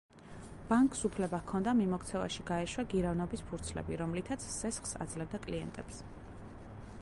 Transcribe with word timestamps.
ბანკს 0.69 1.01
უფლება 1.09 1.39
ჰქონდა 1.41 1.73
მიმოქცევაში 1.81 2.45
გაეშვა 2.47 2.85
გირავნობის 2.95 3.45
ფურცლები, 3.51 4.01
რომლითაც 4.03 4.49
სესხს 4.55 4.97
აძლევდა 5.07 5.43
კლიენტებს. 5.47 6.03